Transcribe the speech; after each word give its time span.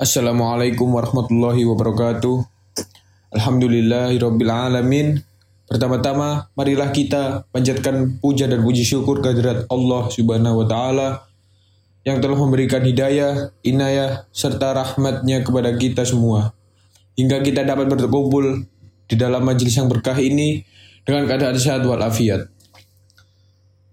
Assalamualaikum 0.00 0.96
warahmatullahi 0.96 1.60
wabarakatuh. 1.68 2.40
Alhamdulillahirabbil 3.36 4.48
alamin. 4.48 5.20
Pertama-tama 5.68 6.48
marilah 6.56 6.88
kita 6.88 7.44
panjatkan 7.52 8.16
puja 8.16 8.48
dan 8.48 8.64
puji 8.64 8.80
syukur 8.80 9.20
kehadirat 9.20 9.68
Allah 9.68 10.08
Subhanahu 10.08 10.64
wa 10.64 10.66
taala 10.66 11.28
yang 12.08 12.16
telah 12.16 12.32
memberikan 12.32 12.80
hidayah, 12.80 13.52
inayah 13.60 14.24
serta 14.32 14.72
rahmatnya 14.72 15.44
kepada 15.44 15.76
kita 15.76 16.08
semua 16.08 16.56
hingga 17.20 17.44
kita 17.44 17.68
dapat 17.68 17.92
berkumpul 17.92 18.64
di 19.04 19.20
dalam 19.20 19.44
majelis 19.44 19.76
yang 19.76 19.92
berkah 19.92 20.16
ini 20.16 20.64
dengan 21.04 21.28
keadaan 21.28 21.60
sehat 21.60 21.84
walafiat. 21.84 22.48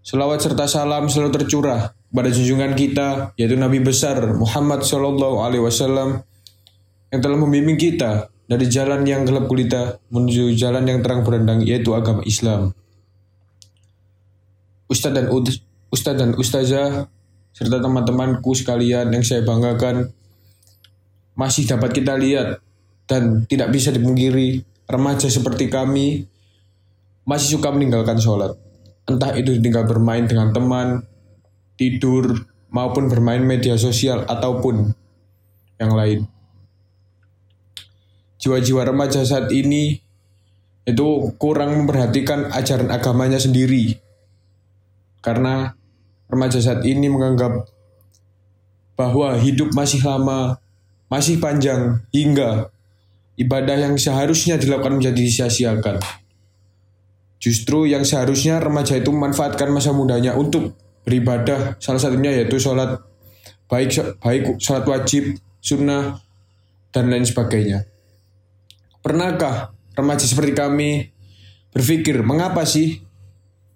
Selawat 0.08 0.40
serta 0.40 0.72
salam 0.72 1.12
selalu 1.12 1.36
tercurah 1.36 1.92
pada 2.18 2.34
junjungan 2.34 2.74
kita 2.74 3.38
yaitu 3.38 3.54
Nabi 3.54 3.78
besar 3.78 4.18
Muhammad 4.34 4.82
Shallallahu 4.82 5.46
Alaihi 5.46 5.62
Wasallam 5.62 6.26
yang 7.14 7.22
telah 7.22 7.38
membimbing 7.38 7.78
kita 7.78 8.34
dari 8.50 8.66
jalan 8.66 9.06
yang 9.06 9.22
gelap 9.22 9.46
gulita 9.46 10.02
menuju 10.10 10.58
jalan 10.58 10.82
yang 10.90 11.06
terang 11.06 11.22
berendang 11.22 11.62
yaitu 11.62 11.94
agama 11.94 12.26
Islam. 12.26 12.74
Ustadz 14.90 15.14
dan 15.14 15.26
Ustadz 15.94 16.18
dan 16.18 16.32
Ustazah 16.34 17.06
serta 17.54 17.78
teman-temanku 17.78 18.50
sekalian 18.58 19.14
yang 19.14 19.22
saya 19.22 19.46
banggakan 19.46 20.10
masih 21.38 21.70
dapat 21.70 21.94
kita 21.94 22.18
lihat 22.18 22.58
dan 23.06 23.46
tidak 23.46 23.70
bisa 23.70 23.94
dipungkiri 23.94 24.66
remaja 24.90 25.30
seperti 25.30 25.70
kami 25.70 26.26
masih 27.30 27.62
suka 27.62 27.70
meninggalkan 27.70 28.18
sholat 28.18 28.58
entah 29.08 29.32
itu 29.40 29.56
tinggal 29.64 29.88
bermain 29.88 30.28
dengan 30.28 30.52
teman, 30.52 31.08
tidur, 31.78 32.50
maupun 32.68 33.08
bermain 33.08 33.42
media 33.42 33.80
sosial 33.80 34.28
ataupun 34.28 34.92
yang 35.80 35.94
lain. 35.94 36.20
Jiwa-jiwa 38.38 38.86
remaja 38.86 39.24
saat 39.26 39.50
ini 39.50 39.98
itu 40.88 41.08
kurang 41.42 41.84
memperhatikan 41.84 42.54
ajaran 42.54 42.94
agamanya 42.94 43.42
sendiri. 43.42 43.98
Karena 45.26 45.74
remaja 46.30 46.62
saat 46.62 46.86
ini 46.86 47.10
menganggap 47.10 47.68
bahwa 48.96 49.36
hidup 49.38 49.74
masih 49.74 50.00
lama, 50.06 50.62
masih 51.12 51.42
panjang, 51.42 52.02
hingga 52.14 52.70
ibadah 53.38 53.78
yang 53.78 53.96
seharusnya 54.00 54.58
dilakukan 54.58 54.98
menjadi 55.02 55.24
sia-siakan. 55.28 56.02
Justru 57.38 57.86
yang 57.86 58.02
seharusnya 58.02 58.58
remaja 58.58 58.98
itu 58.98 59.14
memanfaatkan 59.14 59.70
masa 59.70 59.94
mudanya 59.94 60.34
untuk 60.34 60.74
beribadah, 61.08 61.80
salah 61.80 62.04
satunya 62.04 62.36
yaitu 62.36 62.60
sholat 62.60 63.00
baik 63.72 63.96
baik 64.20 64.60
sholat 64.60 64.84
wajib, 64.84 65.40
sunnah 65.64 66.20
dan 66.92 67.08
lain 67.08 67.24
sebagainya. 67.24 67.88
Pernahkah 69.00 69.72
remaja 69.96 70.28
seperti 70.28 70.52
kami 70.52 71.08
berpikir 71.72 72.20
mengapa 72.28 72.68
sih 72.68 73.00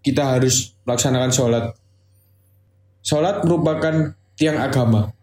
kita 0.03 0.35
harus 0.35 0.75
melaksanakan 0.83 1.31
sholat? 1.31 1.65
Sholat 2.99 3.47
merupakan 3.47 4.11
tiang 4.35 4.59
agama. 4.59 5.15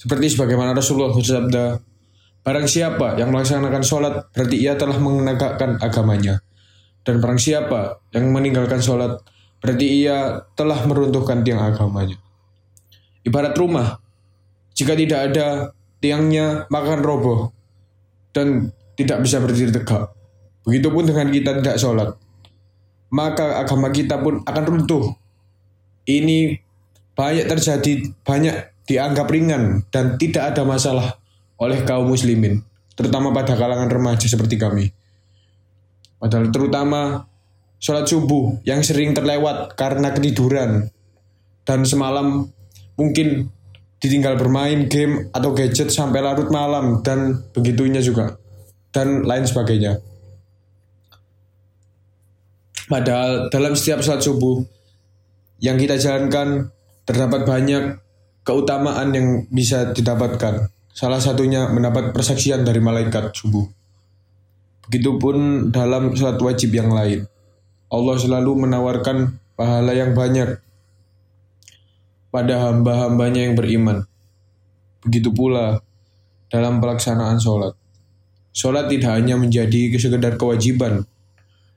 Seperti 0.00 0.34
sebagaimana 0.34 0.74
Rasulullah 0.74 1.14
bersabda, 1.14 1.78
Barang 2.42 2.66
siapa 2.66 3.14
yang 3.22 3.30
melaksanakan 3.30 3.86
sholat 3.86 4.14
berarti 4.34 4.58
ia 4.58 4.74
telah 4.74 4.98
menegakkan 4.98 5.78
agamanya. 5.78 6.42
Dan 7.06 7.22
barang 7.22 7.38
siapa 7.38 8.02
yang 8.10 8.34
meninggalkan 8.34 8.82
sholat, 8.82 9.22
berarti 9.62 9.86
ia 10.04 10.42
telah 10.58 10.82
meruntuhkan 10.84 11.46
tiang 11.46 11.62
agamanya. 11.62 12.18
Ibarat 13.22 13.54
rumah, 13.54 14.02
jika 14.74 14.98
tidak 14.98 15.30
ada 15.30 15.70
tiangnya, 16.02 16.66
maka 16.66 16.98
akan 16.98 17.02
roboh 17.06 17.40
dan 18.34 18.74
tidak 18.98 19.22
bisa 19.22 19.38
berdiri 19.38 19.70
tegak. 19.70 20.10
Begitupun 20.66 21.06
dengan 21.06 21.30
kita 21.30 21.62
tidak 21.62 21.78
sholat, 21.78 22.18
maka 23.14 23.62
agama 23.62 23.94
kita 23.94 24.18
pun 24.18 24.42
akan 24.42 24.64
runtuh. 24.66 25.14
Ini 26.02 26.58
banyak 27.14 27.46
terjadi, 27.46 28.10
banyak 28.26 28.56
dianggap 28.90 29.30
ringan 29.30 29.86
dan 29.94 30.18
tidak 30.18 30.50
ada 30.50 30.66
masalah 30.66 31.22
oleh 31.62 31.86
kaum 31.86 32.10
muslimin, 32.10 32.66
terutama 32.98 33.30
pada 33.30 33.54
kalangan 33.54 33.86
remaja 33.86 34.26
seperti 34.26 34.58
kami. 34.58 34.90
Padahal 36.18 36.50
terutama 36.50 37.30
sholat 37.82 38.06
subuh 38.06 38.62
yang 38.62 38.86
sering 38.86 39.10
terlewat 39.10 39.74
karena 39.74 40.14
ketiduran 40.14 40.86
dan 41.66 41.82
semalam 41.82 42.46
mungkin 42.94 43.50
ditinggal 43.98 44.38
bermain 44.38 44.86
game 44.86 45.26
atau 45.34 45.50
gadget 45.50 45.90
sampai 45.90 46.22
larut 46.22 46.46
malam 46.54 47.02
dan 47.02 47.42
begitunya 47.50 47.98
juga 47.98 48.38
dan 48.94 49.26
lain 49.26 49.42
sebagainya. 49.42 49.98
Padahal 52.86 53.50
dalam 53.50 53.74
setiap 53.74 54.04
sholat 54.04 54.22
subuh 54.22 54.62
yang 55.58 55.78
kita 55.78 55.98
jalankan 55.98 56.70
terdapat 57.02 57.46
banyak 57.46 57.98
keutamaan 58.46 59.10
yang 59.14 59.26
bisa 59.50 59.90
didapatkan. 59.90 60.70
Salah 60.92 61.22
satunya 61.22 61.66
mendapat 61.72 62.12
persaksian 62.12 62.68
dari 62.68 62.82
malaikat 62.82 63.32
subuh. 63.32 63.64
Begitupun 64.86 65.70
dalam 65.72 66.12
sholat 66.12 66.36
wajib 66.42 66.74
yang 66.74 66.92
lain. 66.92 67.31
Allah 67.92 68.16
selalu 68.16 68.64
menawarkan 68.64 69.36
pahala 69.52 69.92
yang 69.92 70.16
banyak 70.16 70.56
pada 72.32 72.72
hamba-hambanya 72.72 73.44
yang 73.44 73.54
beriman. 73.54 74.08
Begitu 75.04 75.28
pula 75.28 75.84
dalam 76.48 76.80
pelaksanaan 76.80 77.36
sholat. 77.36 77.76
Sholat 78.56 78.88
tidak 78.88 79.12
hanya 79.12 79.36
menjadi 79.36 79.92
sekedar 80.00 80.40
kewajiban 80.40 81.04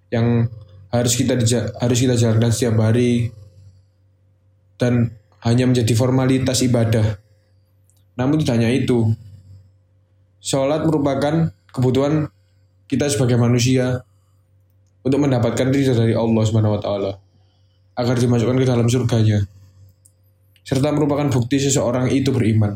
yang 0.07 0.47
harus 0.95 1.19
kita 1.19 1.35
harus 1.83 1.97
kita 1.99 2.15
jalankan 2.15 2.51
setiap 2.55 2.79
hari 2.79 3.35
dan 4.79 5.11
hanya 5.43 5.67
menjadi 5.67 5.91
formalitas 5.99 6.63
ibadah. 6.63 7.19
Namun 8.15 8.39
tidak 8.39 8.63
hanya 8.63 8.71
itu. 8.71 9.11
Sholat 10.39 10.87
merupakan 10.87 11.51
kebutuhan 11.75 12.31
kita 12.87 13.11
sebagai 13.11 13.35
manusia 13.35 14.07
untuk 15.05 15.19
mendapatkan 15.21 15.69
ridho 15.69 15.93
dari 15.93 16.17
Allah 16.17 16.43
Subhanahu 16.43 16.75
wa 16.75 16.81
taala 16.81 17.11
agar 17.95 18.15
dimasukkan 18.17 18.57
ke 18.57 18.65
dalam 18.65 18.89
surganya 18.89 19.45
serta 20.65 20.89
merupakan 20.89 21.29
bukti 21.29 21.61
seseorang 21.61 22.09
itu 22.09 22.33
beriman. 22.33 22.73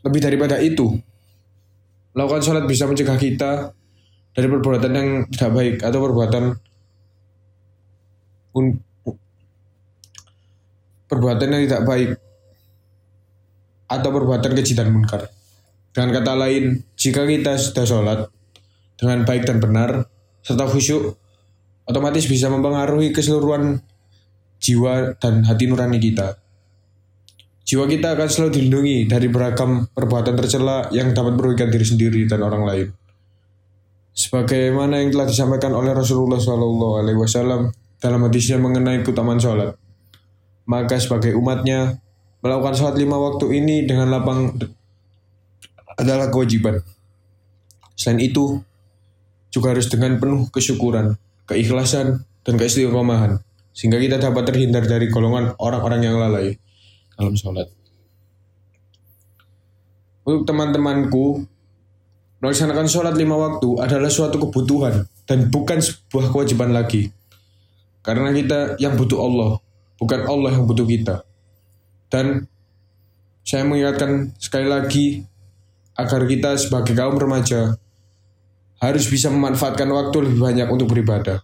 Lebih 0.00 0.20
daripada 0.24 0.56
itu, 0.64 0.96
melakukan 2.16 2.40
sholat 2.40 2.64
bisa 2.64 2.88
mencegah 2.88 3.20
kita 3.20 3.76
dari 4.32 4.48
perbuatan 4.48 4.92
yang 4.96 5.08
tidak 5.28 5.50
baik 5.52 5.76
atau 5.84 5.98
perbuatan 6.00 6.44
perbuatan 11.04 11.48
yang 11.52 11.62
tidak 11.68 11.82
baik 11.84 12.10
atau 13.92 14.08
perbuatan 14.08 14.50
keji 14.56 14.72
dan 14.72 14.88
munkar. 14.88 15.28
Dengan 15.92 16.16
kata 16.16 16.32
lain, 16.32 16.80
jika 16.96 17.28
kita 17.28 17.60
sudah 17.60 17.84
sholat 17.84 18.20
dengan 18.96 19.28
baik 19.28 19.44
dan 19.44 19.60
benar, 19.60 20.08
serta 20.40 20.64
khusyuk, 20.68 21.16
otomatis 21.84 22.26
bisa 22.26 22.48
mempengaruhi 22.48 23.12
keseluruhan 23.12 23.80
jiwa 24.60 25.16
dan 25.20 25.44
hati 25.44 25.68
nurani 25.68 26.00
kita. 26.00 26.40
Jiwa 27.66 27.90
kita 27.90 28.14
akan 28.14 28.28
selalu 28.30 28.50
dilindungi 28.56 28.98
dari 29.10 29.26
beragam 29.26 29.90
perbuatan 29.90 30.38
tercela 30.38 30.86
yang 30.94 31.10
dapat 31.10 31.34
merugikan 31.34 31.66
diri 31.66 31.82
sendiri 31.82 32.22
dan 32.30 32.46
orang 32.46 32.62
lain. 32.62 32.88
Sebagaimana 34.16 35.02
yang 35.02 35.10
telah 35.12 35.26
disampaikan 35.28 35.74
oleh 35.74 35.92
Rasulullah 35.92 36.38
SAW 36.38 37.74
dalam 38.00 38.20
hadisnya 38.22 38.56
mengenai 38.56 39.02
keutamaan 39.02 39.42
sholat. 39.42 39.74
Maka 40.64 40.96
sebagai 41.02 41.34
umatnya, 41.34 41.98
melakukan 42.40 42.74
sholat 42.78 42.96
lima 42.96 43.18
waktu 43.18 43.50
ini 43.58 43.84
dengan 43.84 44.14
lapang 44.14 44.56
adalah 45.98 46.30
kewajiban. 46.30 46.80
Selain 47.98 48.22
itu, 48.22 48.62
juga 49.56 49.72
harus 49.72 49.88
dengan 49.88 50.20
penuh 50.20 50.52
kesyukuran, 50.52 51.16
keikhlasan, 51.48 52.28
dan 52.44 52.54
keistiqomahan, 52.60 53.40
sehingga 53.72 53.96
kita 53.96 54.20
dapat 54.20 54.52
terhindar 54.52 54.84
dari 54.84 55.08
golongan 55.08 55.56
orang-orang 55.56 56.04
yang 56.04 56.20
lalai 56.20 56.60
dalam 57.16 57.32
sholat. 57.32 57.72
Untuk 60.28 60.44
teman-temanku, 60.44 61.48
melaksanakan 62.44 62.84
sholat 62.84 63.16
lima 63.16 63.40
waktu 63.40 63.80
adalah 63.80 64.12
suatu 64.12 64.36
kebutuhan 64.36 65.08
dan 65.24 65.48
bukan 65.48 65.80
sebuah 65.80 66.28
kewajiban 66.28 66.76
lagi. 66.76 67.08
Karena 68.04 68.28
kita 68.30 68.76
yang 68.76 68.94
butuh 69.00 69.18
Allah, 69.18 69.58
bukan 69.96 70.20
Allah 70.28 70.52
yang 70.52 70.68
butuh 70.68 70.84
kita. 70.84 71.24
Dan 72.12 72.44
saya 73.42 73.64
mengingatkan 73.64 74.34
sekali 74.38 74.68
lagi 74.68 75.26
agar 75.96 76.28
kita 76.28 76.54
sebagai 76.60 76.92
kaum 76.92 77.16
remaja 77.16 77.78
harus 78.80 79.04
bisa 79.08 79.32
memanfaatkan 79.32 79.88
waktu 79.88 80.16
lebih 80.28 80.40
banyak 80.40 80.68
untuk 80.68 80.92
beribadah 80.92 81.40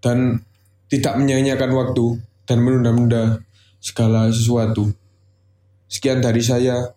dan 0.00 0.44
tidak 0.88 1.16
menyanyiakan 1.16 1.70
waktu 1.72 2.20
dan 2.44 2.60
menunda-nunda 2.60 3.40
segala 3.80 4.28
sesuatu 4.28 4.92
Sekian 5.94 6.18
dari 6.18 6.42
saya. 6.42 6.90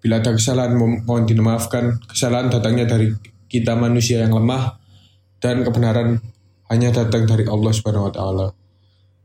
Bila 0.00 0.24
ada 0.24 0.32
kesalahan 0.32 0.72
mo- 0.72 1.04
mohon 1.04 1.28
dimaafkan. 1.28 2.00
Kesalahan 2.08 2.48
datangnya 2.48 2.88
dari 2.88 3.12
kita 3.52 3.76
manusia 3.76 4.24
yang 4.24 4.32
lemah 4.32 4.80
dan 5.44 5.60
kebenaran 5.60 6.24
hanya 6.72 6.88
datang 6.88 7.28
dari 7.28 7.44
Allah 7.44 7.68
Subhanahu 7.68 8.08
wa 8.08 8.12
taala. 8.14 8.46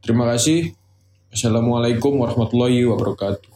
Terima 0.03 0.27
kasih. 0.27 0.75
Assalamualaikum 1.31 2.19
warahmatullahi 2.19 2.83
wabarakatuh. 2.91 3.55